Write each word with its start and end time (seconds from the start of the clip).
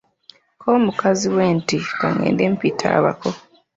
Ko 0.61 0.69
mukazi 0.85 1.27
we 1.35 1.45
nti, 1.57 1.77
Ka 1.99 2.07
ngende 2.15 2.43
mpite 2.55 2.85
abako. 2.97 3.29